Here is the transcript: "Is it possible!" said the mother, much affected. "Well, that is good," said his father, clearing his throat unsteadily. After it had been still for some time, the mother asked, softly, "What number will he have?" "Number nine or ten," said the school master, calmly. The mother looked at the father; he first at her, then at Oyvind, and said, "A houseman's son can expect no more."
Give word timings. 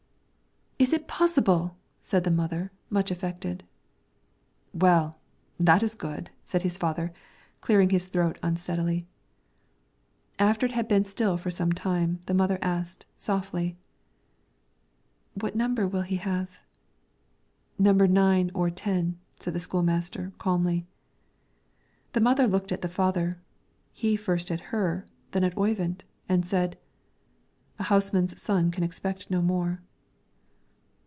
"Is 0.81 0.93
it 0.93 1.07
possible!" 1.07 1.77
said 2.01 2.23
the 2.23 2.31
mother, 2.31 2.71
much 2.89 3.11
affected. 3.11 3.63
"Well, 4.73 5.19
that 5.59 5.83
is 5.83 5.93
good," 5.93 6.31
said 6.43 6.63
his 6.63 6.75
father, 6.75 7.13
clearing 7.61 7.91
his 7.91 8.07
throat 8.07 8.39
unsteadily. 8.41 9.05
After 10.39 10.65
it 10.65 10.71
had 10.71 10.87
been 10.87 11.05
still 11.05 11.37
for 11.37 11.51
some 11.51 11.71
time, 11.71 12.19
the 12.25 12.33
mother 12.33 12.57
asked, 12.63 13.05
softly, 13.15 13.77
"What 15.39 15.55
number 15.55 15.87
will 15.87 16.01
he 16.01 16.15
have?" 16.15 16.61
"Number 17.77 18.07
nine 18.07 18.49
or 18.55 18.71
ten," 18.71 19.19
said 19.39 19.53
the 19.53 19.59
school 19.59 19.83
master, 19.83 20.33
calmly. 20.39 20.87
The 22.13 22.21
mother 22.21 22.47
looked 22.47 22.71
at 22.71 22.81
the 22.81 22.89
father; 22.89 23.39
he 23.93 24.15
first 24.15 24.49
at 24.49 24.71
her, 24.73 25.05
then 25.29 25.43
at 25.43 25.55
Oyvind, 25.55 26.03
and 26.27 26.43
said, 26.43 26.75
"A 27.77 27.83
houseman's 27.83 28.41
son 28.41 28.71
can 28.71 28.83
expect 28.83 29.29
no 29.29 29.43
more." 29.43 29.83